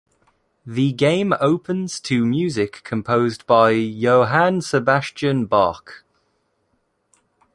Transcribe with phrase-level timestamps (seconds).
[0.65, 6.03] The game opens to music composed by Johann Sebastian Bach.